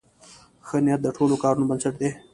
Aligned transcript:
ښه 0.67 0.77
نیت 0.85 0.99
د 1.03 1.07
ټولو 1.17 1.35
کارونو 1.43 1.67
بنسټ 1.69 1.93
دی. 2.01 2.09